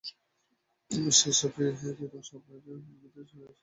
সেই 1.11 1.33
ছাপেরই 1.39 1.93
কিয়দংশ 1.97 2.29
আপনার 2.37 2.59
চোখেমুখে 2.59 2.99
লেপ্টে 3.01 3.19
আছে, 3.21 3.35
তাই 3.35 3.41
না? 3.41 3.51